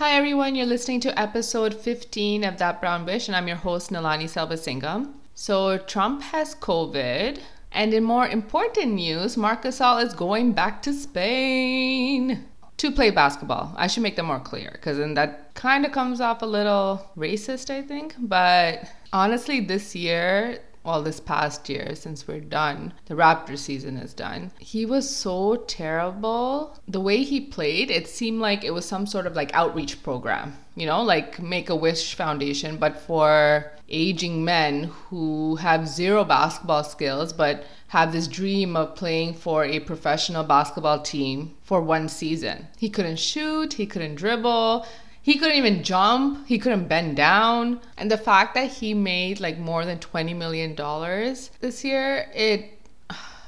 [0.00, 3.90] Hi everyone, you're listening to episode 15 of That Brown Wish, and I'm your host
[3.90, 5.12] Nalani Selvasingam.
[5.34, 7.38] So Trump has COVID,
[7.70, 12.46] and in more important news, Marc Gasol is going back to Spain
[12.78, 13.74] to play basketball.
[13.76, 17.06] I should make that more clear because then that kind of comes off a little
[17.14, 18.14] racist, I think.
[18.18, 24.14] But honestly, this year well, this past year since we're done, the Raptor season is
[24.14, 24.50] done.
[24.58, 26.78] He was so terrible.
[26.88, 30.56] The way he played, it seemed like it was some sort of like outreach program,
[30.74, 36.84] you know, like Make a Wish Foundation, but for aging men who have zero basketball
[36.84, 42.68] skills but have this dream of playing for a professional basketball team for one season.
[42.78, 44.86] He couldn't shoot, he couldn't dribble
[45.22, 47.80] he couldn't even jump, he couldn't bend down.
[47.98, 52.78] And the fact that he made like more than 20 million dollars this year, it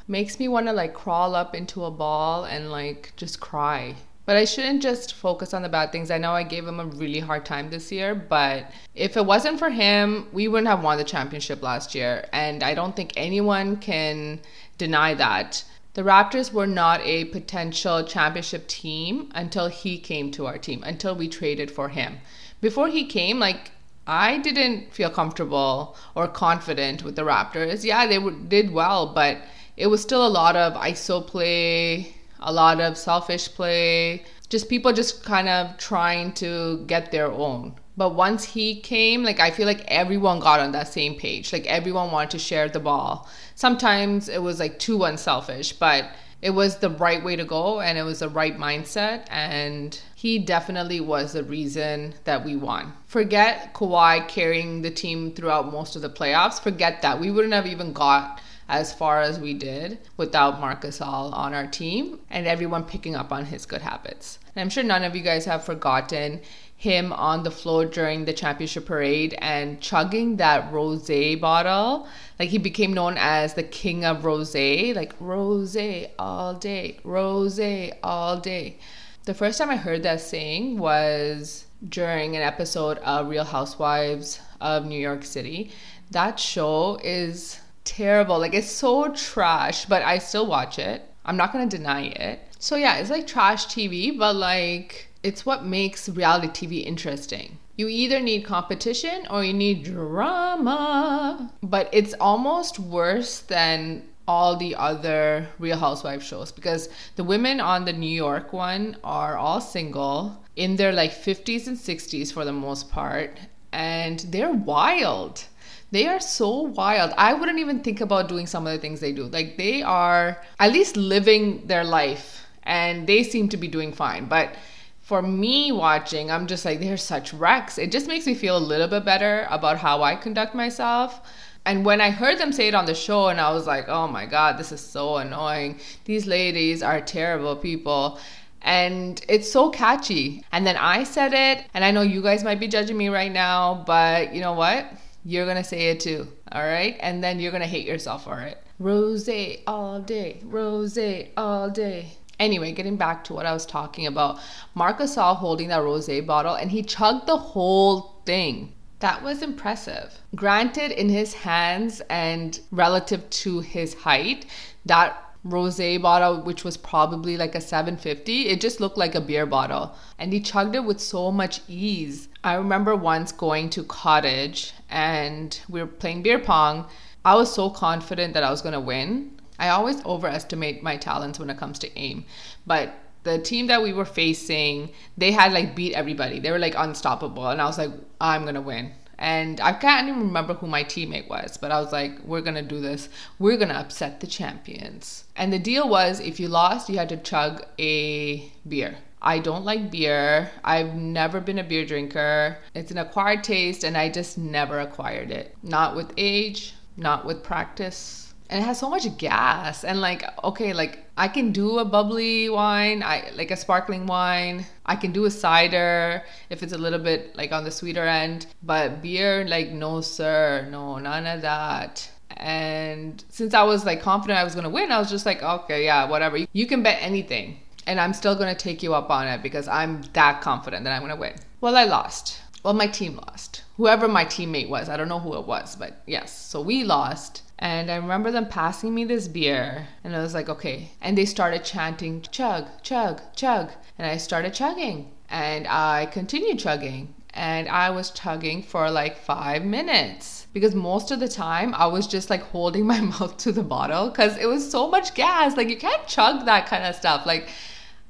[0.08, 3.94] makes me want to like crawl up into a ball and like just cry.
[4.24, 6.10] But I shouldn't just focus on the bad things.
[6.10, 9.58] I know I gave him a really hard time this year, but if it wasn't
[9.58, 12.28] for him, we wouldn't have won the championship last year.
[12.32, 14.40] And I don't think anyone can
[14.78, 15.64] deny that.
[15.94, 21.14] The Raptors were not a potential championship team until he came to our team, until
[21.14, 22.18] we traded for him.
[22.62, 23.72] Before he came, like,
[24.06, 27.84] I didn't feel comfortable or confident with the Raptors.
[27.84, 28.18] Yeah, they
[28.48, 29.42] did well, but
[29.76, 34.94] it was still a lot of ISO play, a lot of selfish play, just people
[34.94, 37.74] just kind of trying to get their own.
[37.96, 41.52] But once he came, like I feel like everyone got on that same page.
[41.52, 43.28] Like everyone wanted to share the ball.
[43.54, 47.96] Sometimes it was like too unselfish, but it was the right way to go and
[47.96, 49.26] it was the right mindset.
[49.30, 52.92] And he definitely was the reason that we won.
[53.06, 56.60] Forget Kawhi carrying the team throughout most of the playoffs.
[56.60, 57.20] Forget that.
[57.20, 61.66] We wouldn't have even got as far as we did without Marc Gasol on our
[61.66, 64.38] team and everyone picking up on his good habits.
[64.54, 66.40] And I'm sure none of you guys have forgotten
[66.82, 71.08] him on the floor during the championship parade and chugging that rose
[71.40, 72.08] bottle.
[72.40, 75.76] Like he became known as the king of rose, like rose
[76.18, 77.60] all day, rose
[78.02, 78.78] all day.
[79.26, 84.84] The first time I heard that saying was during an episode of Real Housewives of
[84.84, 85.70] New York City.
[86.10, 88.40] That show is terrible.
[88.40, 91.08] Like it's so trash, but I still watch it.
[91.24, 92.40] I'm not to deny it.
[92.58, 97.58] So yeah, it's like trash TV, but like it's what makes reality TV interesting.
[97.76, 101.52] You either need competition or you need drama.
[101.62, 107.84] But it's almost worse than all the other Real Housewives shows because the women on
[107.84, 112.52] the New York one are all single in their like 50s and 60s for the
[112.52, 113.38] most part
[113.72, 115.44] and they're wild.
[115.90, 117.12] They are so wild.
[117.18, 119.24] I wouldn't even think about doing some of the things they do.
[119.24, 124.26] Like they are at least living their life and they seem to be doing fine.
[124.26, 124.54] But
[125.02, 127.76] for me watching, I'm just like, they're such wrecks.
[127.76, 131.20] It just makes me feel a little bit better about how I conduct myself.
[131.66, 134.08] And when I heard them say it on the show, and I was like, oh
[134.08, 135.80] my God, this is so annoying.
[136.04, 138.20] These ladies are terrible people.
[138.62, 140.44] And it's so catchy.
[140.52, 143.32] And then I said it, and I know you guys might be judging me right
[143.32, 144.86] now, but you know what?
[145.24, 146.96] You're gonna say it too, all right?
[147.00, 148.58] And then you're gonna hate yourself for it.
[148.78, 149.28] Rose
[149.66, 150.98] all day, rose
[151.36, 152.12] all day.
[152.38, 154.40] Anyway, getting back to what I was talking about,
[154.74, 158.72] Marc Gasol holding that rose bottle and he chugged the whole thing.
[159.00, 160.20] That was impressive.
[160.34, 164.46] Granted, in his hands and relative to his height,
[164.86, 169.46] that rose bottle, which was probably like a 750, it just looked like a beer
[169.46, 169.94] bottle.
[170.18, 172.28] And he chugged it with so much ease.
[172.44, 176.86] I remember once going to cottage and we were playing beer pong.
[177.24, 179.32] I was so confident that I was going to win.
[179.58, 182.24] I always overestimate my talents when it comes to aim.
[182.66, 186.40] But the team that we were facing, they had like beat everybody.
[186.40, 187.48] They were like unstoppable.
[187.48, 188.92] And I was like, I'm to win.
[189.18, 192.62] And I can't even remember who my teammate was, but I was like, we're to
[192.62, 193.08] do this.
[193.38, 195.24] We're to upset the champions.
[195.36, 198.96] And the deal was if you lost, you had to chug a beer.
[199.20, 200.50] I don't like beer.
[200.64, 202.58] I've never been a beer drinker.
[202.74, 205.56] It's an acquired taste, and I just never acquired it.
[205.62, 208.21] Not with age, not with practice
[208.52, 212.50] and it has so much gas and like okay like i can do a bubbly
[212.50, 214.66] wine i like a sparkling wine.
[214.84, 218.46] I can do a cider if it's a little bit like on the sweeter end.
[218.62, 222.10] But beer like no sir no none of that.
[222.36, 225.42] And since i was like confident i was going to win i was just like
[225.42, 226.36] okay yeah whatever.
[226.52, 227.60] You can bet anything.
[227.86, 230.92] And i'm still going to take you up on it because i'm that confident that
[230.92, 231.36] i'm going to win.
[231.62, 232.40] Well i lost.
[232.64, 233.62] Well my team lost.
[233.76, 236.36] Whoever my teammate was i don't know who it was but yes.
[236.36, 240.48] So we lost and I remember them passing me this beer, and I was like,
[240.48, 240.90] okay.
[241.00, 243.70] And they started chanting, chug, chug, chug.
[243.96, 245.12] And I started chugging.
[245.28, 251.20] And I continued chugging and I was chugging for like five minutes because most of
[251.20, 254.68] the time I was just like holding my mouth to the bottle because it was
[254.68, 255.56] so much gas.
[255.56, 257.26] Like, you can't chug that kind of stuff.
[257.26, 257.48] Like,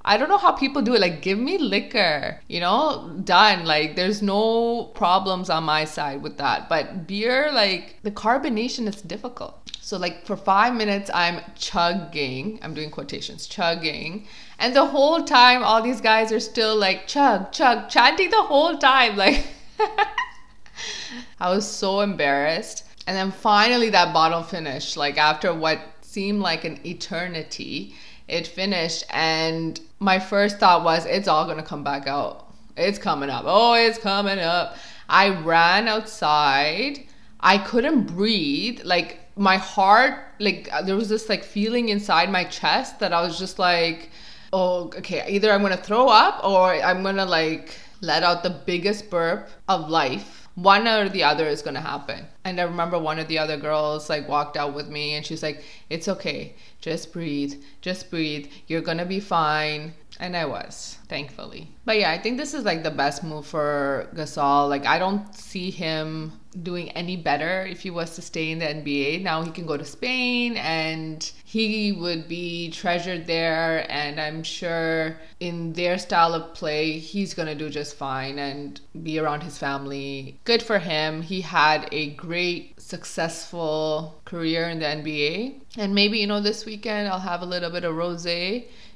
[0.04, 1.00] I don't know how people do it.
[1.00, 3.64] Like, give me liquor, you know, done.
[3.64, 6.68] Like, there's no problems on my side with that.
[6.68, 9.58] But beer, like, the carbonation is difficult.
[9.80, 14.26] So, like, for five minutes, I'm chugging, I'm doing quotations, chugging.
[14.58, 18.78] And the whole time, all these guys are still like, chug, chug, chanting the whole
[18.78, 19.16] time.
[19.16, 19.46] Like,
[21.40, 22.84] I was so embarrassed.
[23.06, 27.94] And then finally, that bottle finished, like, after what seemed like an eternity
[28.32, 32.52] it finished and my first thought was it's all gonna come back out.
[32.76, 33.44] It's coming up.
[33.46, 34.76] Oh it's coming up.
[35.08, 37.00] I ran outside.
[37.40, 38.80] I couldn't breathe.
[38.84, 43.22] Like my heart like uh, there was this like feeling inside my chest that i
[43.22, 44.10] was just like
[44.52, 49.08] oh okay either i'm gonna throw up or i'm gonna like let out the biggest
[49.08, 50.48] burp of life.
[50.56, 52.26] One or the other is to happen.
[52.44, 55.42] And I remember one of the other girls like walked out with me and she's
[55.42, 56.54] like, It's okay.
[56.80, 57.62] Just breathe.
[57.80, 58.50] Just breathe.
[58.66, 59.94] You're to be fine.
[60.18, 61.68] And I was, thankfully.
[61.84, 64.68] But yeah, I think this is like the best move for Gasol.
[64.68, 68.66] Like, I don't see him doing any better if he was to stay in the
[68.66, 69.22] NBA.
[69.22, 73.86] Now he can go to Spain and he would be treasured there.
[73.90, 78.80] And I'm sure in their style of play, he's going to do just fine and
[79.02, 80.38] be around his family.
[80.44, 81.22] Good for him.
[81.22, 82.31] He had a great,
[82.76, 85.60] successful career in the NBA.
[85.78, 88.26] And maybe, you know, this weekend I'll have a little bit of rose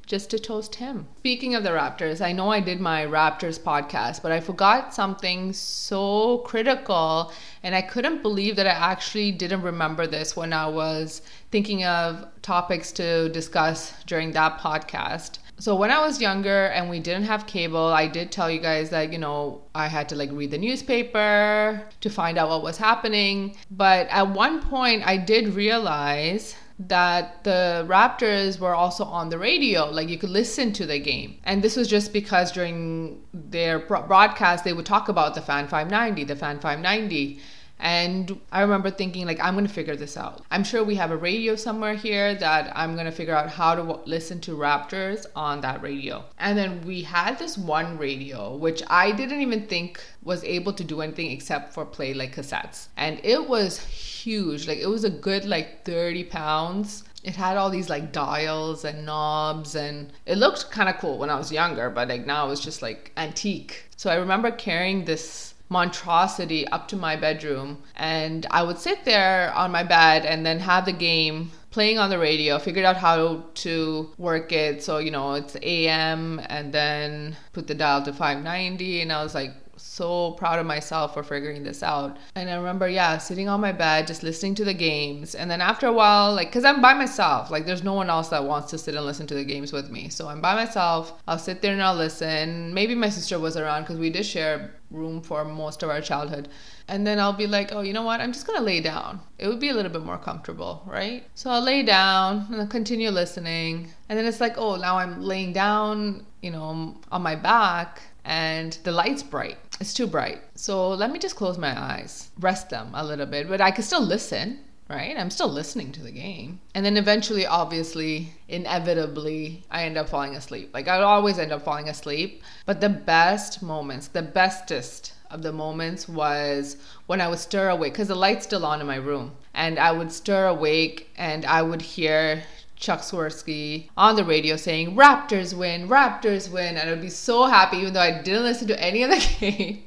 [0.07, 1.07] just to toast him.
[1.19, 5.53] Speaking of the Raptors, I know I did my Raptors podcast, but I forgot something
[5.53, 7.33] so critical,
[7.65, 12.25] and I couldn't believe that I actually didn't remember this when I was thinking of
[12.41, 15.39] topics to discuss during that podcast.
[15.59, 18.91] So when I was younger and we didn't have cable, I did tell you guys
[18.91, 22.77] that, you know, I had to like read the newspaper to find out what was
[22.77, 23.57] happening.
[23.71, 29.87] But at one point I did realize that the Raptors were also on the radio.
[29.87, 31.39] Like you could listen to the game.
[31.45, 36.25] And this was just because during their broadcast, they would talk about the Fan 590,
[36.25, 37.41] the Fan 590.
[37.79, 40.43] And I remember thinking, like, I'm going to figure this out.
[40.51, 43.75] I'm sure we have a radio somewhere here that I'm going to figure out how
[43.75, 46.25] to w- listen to Raptors on that radio.
[46.39, 50.85] And then we had this one radio, which I didn't even think was able to
[50.85, 52.89] do anything except for play like cassettes.
[52.97, 54.67] And it was huge.
[54.67, 59.05] Like, it was a good, like, 30 pounds it had all these like dials and
[59.05, 62.61] knobs and it looked kind of cool when I was younger, but like now it's
[62.61, 63.85] just like antique.
[63.97, 69.53] So I remember carrying this monstrosity up to my bedroom and I would sit there
[69.55, 73.45] on my bed and then have the game playing on the radio, figured out how
[73.55, 74.83] to work it.
[74.83, 79.35] So, you know, it's AM and then put the dial to 590 and I was
[79.35, 79.53] like
[79.97, 82.19] so proud of myself for figuring this out.
[82.35, 85.35] And I remember, yeah, sitting on my bed, just listening to the games.
[85.35, 88.29] And then after a while, like, cause I'm by myself, like, there's no one else
[88.29, 90.11] that wants to sit and listen to the games with me.
[90.11, 91.15] So I'm by myself.
[91.27, 92.75] I'll sit there and I'll listen.
[92.75, 96.49] Maybe my sister was around because we did share room for most of our childhood.
[96.89, 98.21] And then I'll be like, oh, you know what?
[98.21, 99.21] I'm just going to lay down.
[99.39, 101.25] It would be a little bit more comfortable, right?
[101.35, 103.89] So I'll lay down and I'll continue listening.
[104.09, 108.77] And then it's like, oh, now I'm laying down, you know, on my back and
[108.83, 109.57] the light's bright.
[109.79, 110.43] It's too bright.
[110.55, 113.85] So let me just close my eyes, rest them a little bit, but I can
[113.85, 115.17] still listen, right?
[115.19, 116.61] I'm still listening to the game.
[116.75, 120.71] And then eventually, obviously, inevitably, I end up falling asleep.
[120.73, 122.43] Like I always end up falling asleep.
[122.65, 127.93] But the best moments, the bestest of the moments was when I would stir awake
[127.93, 129.33] because the light's still on in my room.
[129.55, 132.43] And I would stir awake and I would hear
[132.77, 136.77] Chuck Swirsky on the radio saying, Raptors win, Raptors win.
[136.77, 139.27] And I would be so happy, even though I didn't listen to any of the
[139.41, 139.85] game.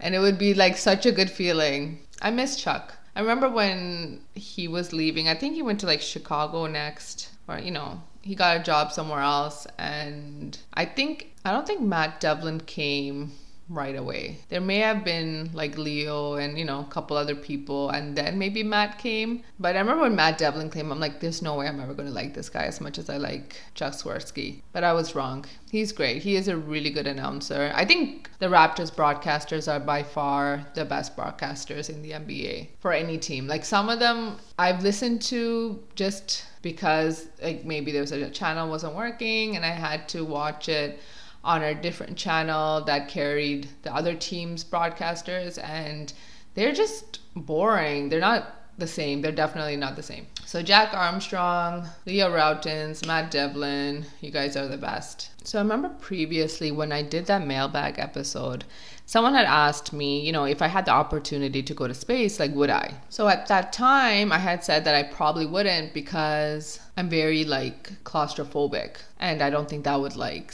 [0.00, 1.98] and it would be like such a good feeling.
[2.22, 2.94] I miss Chuck.
[3.14, 7.58] I remember when he was leaving, I think he went to like Chicago next, or,
[7.58, 9.66] you know, he got a job somewhere else.
[9.78, 13.32] And I think, I don't think Matt Devlin came
[13.68, 14.38] right away.
[14.48, 18.38] There may have been like Leo and you know a couple other people, and then
[18.38, 19.42] maybe Matt came.
[19.58, 22.08] But I remember when Matt Devlin came, I'm like, there's no way I'm ever going
[22.08, 24.62] to like this guy as much as I like Chuck Swirsky.
[24.72, 25.44] But I was wrong.
[25.70, 26.22] He's great.
[26.22, 27.72] He is a really good announcer.
[27.74, 32.92] I think the Raptors broadcasters are by far the best broadcasters in the NBA for
[32.92, 33.46] any team.
[33.46, 38.68] Like some of them I've listened to just because like maybe there was a channel
[38.68, 41.00] wasn't working and I had to watch it
[41.44, 46.12] on a different channel that carried the other team's broadcasters and
[46.54, 48.08] they're just boring.
[48.08, 49.22] They're not the same.
[49.22, 50.26] They're definitely not the same.
[50.44, 55.30] So Jack Armstrong, Leo Rautins, Matt Devlin, you guys are the best.
[55.46, 58.64] So I remember previously when I did that mailbag episode,
[59.06, 62.38] someone had asked me, you know, if I had the opportunity to go to space,
[62.38, 62.94] like would I?
[63.08, 68.04] So at that time, I had said that I probably wouldn't because I'm very like
[68.04, 70.52] claustrophobic and I don't think that would like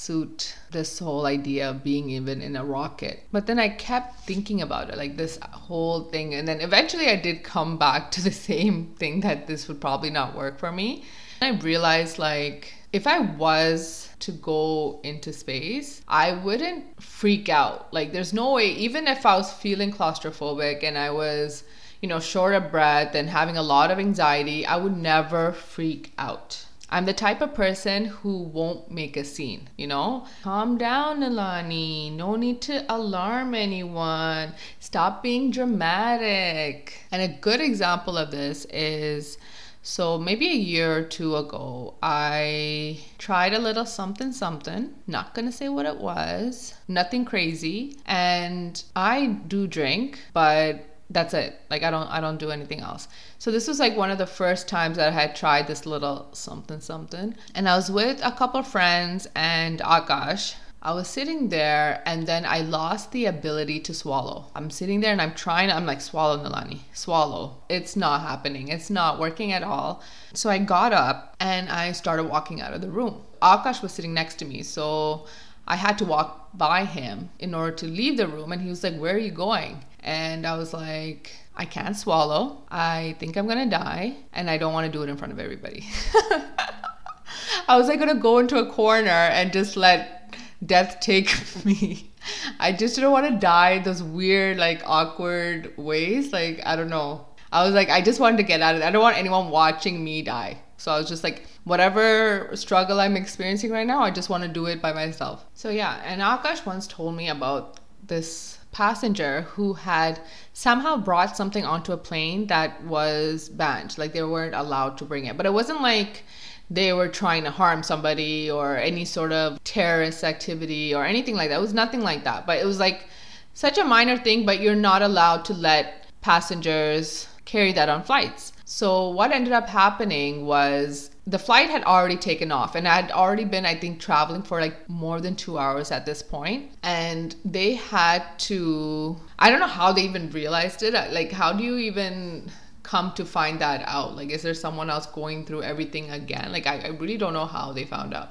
[0.00, 3.22] suit this whole idea of being even in a rocket.
[3.30, 6.34] But then I kept thinking about it, like this whole thing.
[6.34, 10.10] And then eventually I did come back to the same thing that this would probably
[10.10, 11.04] not work for me.
[11.40, 17.92] And I realized, like, if I was to go into space, I wouldn't freak out.
[17.92, 21.62] Like, there's no way, even if I was feeling claustrophobic and I was,
[22.00, 26.12] you know, short of breath and having a lot of anxiety, I would never freak
[26.16, 26.64] out.
[26.90, 30.26] I'm the type of person who won't make a scene, you know?
[30.42, 32.12] Calm down, Nalani.
[32.12, 34.54] No need to alarm anyone.
[34.80, 37.04] Stop being dramatic.
[37.12, 39.38] And a good example of this is
[39.82, 44.94] so maybe a year or two ago, I tried a little something something.
[45.06, 46.74] Not gonna say what it was.
[46.86, 47.96] Nothing crazy.
[48.04, 51.60] And I do drink, but that's it.
[51.70, 53.08] Like I don't I don't do anything else.
[53.38, 56.28] So this was like one of the first times that I had tried this little
[56.32, 57.34] something something.
[57.54, 62.46] And I was with a couple friends and Akash I was sitting there and then
[62.46, 64.46] I lost the ability to swallow.
[64.54, 67.62] I'm sitting there and I'm trying, I'm like, swallow, Nalani, swallow.
[67.68, 68.68] It's not happening.
[68.68, 70.02] It's not working at all.
[70.32, 73.20] So I got up and I started walking out of the room.
[73.42, 74.62] Akash was sitting next to me.
[74.62, 75.26] So
[75.68, 78.50] I had to walk by him in order to leave the room.
[78.50, 79.84] And he was like, Where are you going?
[80.02, 82.62] And I was like, I can't swallow.
[82.70, 84.16] I think I'm to die.
[84.32, 85.86] And I don't want to do it in front of everybody.
[87.68, 92.10] I was like, to go into a corner and just let death take me.
[92.58, 96.32] I just didn't want to die those weird, like awkward ways.
[96.32, 97.26] Like, I don't know.
[97.52, 98.84] I was like, I just wanted to get out of it.
[98.84, 100.58] I don't want anyone watching me die.
[100.76, 104.48] So I was just like, whatever struggle I'm experiencing right now, I just want to
[104.48, 105.44] do it by myself.
[105.54, 110.20] So yeah, and Akash once told me about this passenger who had
[110.52, 113.98] somehow brought something onto a plane that was banned.
[113.98, 115.36] Like they weren't allowed to bring it.
[115.36, 116.24] But it wasn't like
[116.70, 121.48] they were trying to harm somebody or any sort of terrorist activity or anything like
[121.48, 121.58] that.
[121.58, 122.46] It was nothing like that.
[122.46, 123.06] But it was like
[123.54, 128.52] such a minor thing, but you're not allowed to let passengers carry that on flights.
[128.64, 133.44] So what ended up happening was the flight had already taken off and I'd already
[133.44, 136.70] been, I think, traveling for like more than two hours at this point.
[136.84, 140.94] And they had to, I don't know how they even realized it.
[140.94, 142.50] Uh, like, how do you even
[142.84, 144.14] come to find that out?
[144.14, 146.52] Like, is there someone else going through everything again?
[146.52, 148.30] Like, I, I really don't know how they found out.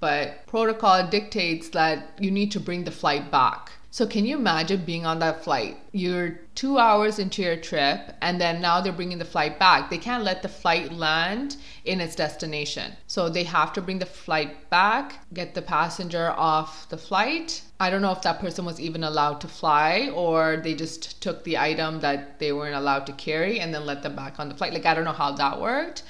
[0.00, 3.72] But protocol dictates that you need to bring the flight back.
[3.94, 5.76] So, can you imagine being on that flight?
[5.92, 9.88] You're two hours into your trip, and then now they're bringing the flight back.
[9.88, 12.94] They can't let the flight land in its destination.
[13.06, 17.62] So, they have to bring the flight back, get the passenger off the flight.
[17.78, 21.44] I don't know if that person was even allowed to fly or they just took
[21.44, 24.56] the item that they weren't allowed to carry and then let them back on the
[24.56, 24.72] flight.
[24.72, 26.02] Like, I don't know how that worked,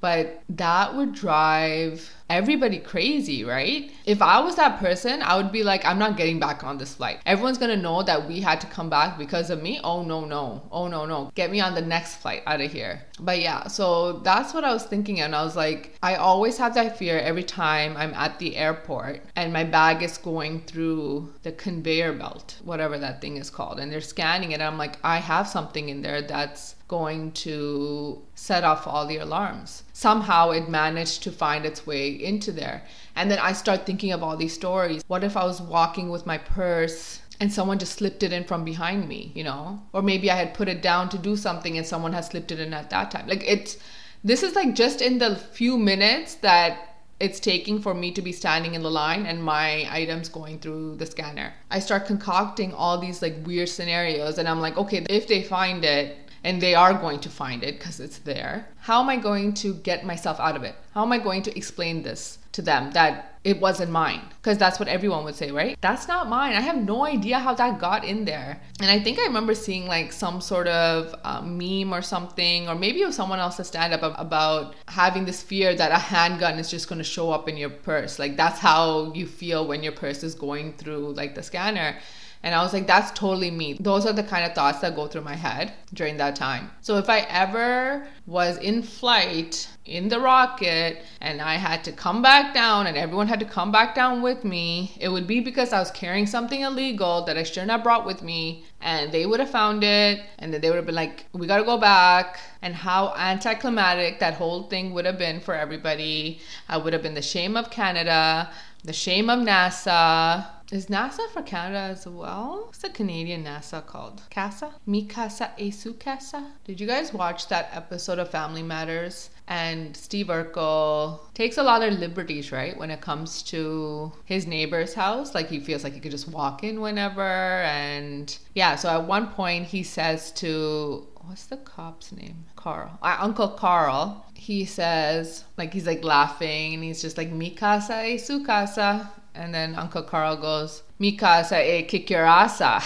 [0.00, 3.90] but that would drive everybody crazy, right?
[4.04, 6.94] If I was that person, I would be like, I'm not getting back on this
[6.94, 7.20] flight.
[7.24, 9.80] Everyone's gonna know that we had to come back because of me.
[9.82, 10.62] Oh no, no.
[10.70, 11.30] Oh no, no.
[11.34, 13.02] Get me on the next flight out of here.
[13.18, 15.20] But yeah, so that's what I was thinking.
[15.20, 19.22] And I was like, I always have that fear every time I'm at the airport
[19.36, 23.80] and my bag is going through the conveyor belt, whatever that thing is called.
[23.80, 24.54] And they're scanning it.
[24.54, 29.18] And I'm like, I have something in there that's going to set off all the
[29.18, 29.84] alarms.
[29.98, 32.84] Somehow it managed to find its way into there.
[33.16, 35.02] And then I start thinking of all these stories.
[35.08, 38.64] What if I was walking with my purse and someone just slipped it in from
[38.64, 39.82] behind me, you know?
[39.92, 42.60] Or maybe I had put it down to do something and someone has slipped it
[42.60, 43.26] in at that time.
[43.26, 43.76] Like it's
[44.22, 48.30] this is like just in the few minutes that it's taking for me to be
[48.30, 51.54] standing in the line and my items going through the scanner.
[51.72, 55.84] I start concocting all these like weird scenarios and I'm like, okay, if they find
[55.84, 58.66] it, and they are going to find it because it's there.
[58.80, 60.74] How am I going to get myself out of it?
[60.94, 64.22] How am I going to explain this to them that it wasn't mine?
[64.40, 65.76] Because that's what everyone would say, right?
[65.82, 66.54] That's not mine.
[66.54, 68.62] I have no idea how that got in there.
[68.80, 72.74] And I think I remember seeing like some sort of uh, meme or something, or
[72.74, 76.70] maybe it was someone else's stand up about having this fear that a handgun is
[76.70, 78.18] just going to show up in your purse.
[78.18, 81.98] Like that's how you feel when your purse is going through like the scanner.
[82.42, 83.76] And I was like, that's totally me.
[83.80, 86.70] Those are the kind of thoughts that go through my head during that time.
[86.82, 92.22] So if I ever was in flight in the rocket and I had to come
[92.22, 95.72] back down and everyone had to come back down with me, it would be because
[95.72, 99.40] I was carrying something illegal that I shouldn't have brought with me and they would
[99.40, 102.38] have found it and then they would have been like, we got to go back.
[102.62, 106.40] And how anticlimactic that whole thing would have been for everybody.
[106.68, 108.50] I would have been the shame of Canada,
[108.84, 112.64] the shame of NASA is NASA for Canada as well?
[112.66, 114.22] What's the Canadian NASA called?
[114.30, 114.74] CASA?
[114.86, 116.52] Mi Casa e Su Casa?
[116.64, 119.30] Did you guys watch that episode of Family Matters?
[119.46, 122.76] And Steve Urkel takes a lot of liberties, right?
[122.76, 125.34] When it comes to his neighbor's house.
[125.34, 127.22] Like he feels like he could just walk in whenever.
[127.22, 132.44] And yeah, so at one point he says to what's the cop's name?
[132.56, 132.98] Carl.
[133.02, 134.26] Uh, Uncle Carl.
[134.34, 139.10] He says, like, he's like laughing and he's just like, Mi casa e su casa.
[139.38, 142.82] And then Uncle Carl goes, Mika casa e kick your asa.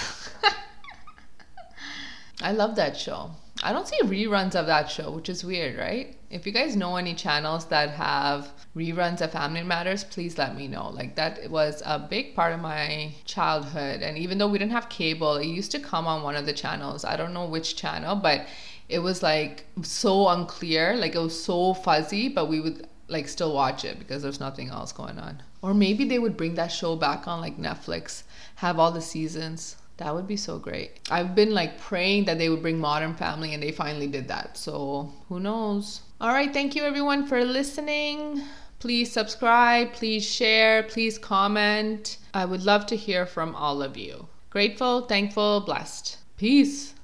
[2.43, 3.31] I love that show.
[3.63, 6.15] I don't see reruns of that show, which is weird, right?
[6.29, 10.69] If you guys know any channels that have reruns of Family Matters, please let me
[10.69, 10.91] know.
[10.91, 14.03] Like that was a big part of my childhood.
[14.03, 16.53] And even though we didn't have cable, it used to come on one of the
[16.53, 17.03] channels.
[17.05, 18.47] I don't know which channel, but
[18.91, 20.97] it was like so unclear.
[20.97, 24.71] Like it was so fuzzy, but we would like still watch it because there's nothing
[24.71, 25.43] else going on.
[25.61, 28.23] Or maybe they would bring that show back on like Netflix,
[28.57, 29.77] have all the seasons.
[29.99, 31.01] That would be so great.
[31.11, 34.57] I've been like praying that they would bring Modern Family and they finally did that.
[34.57, 36.01] So who knows?
[36.21, 36.53] All right.
[36.53, 38.43] Thank you everyone for listening.
[38.81, 42.17] Please subscribe, please share, please comment.
[42.35, 44.27] I would love to hear from all of you.
[44.51, 46.19] Grateful, thankful, blessed.
[46.37, 46.95] Peace.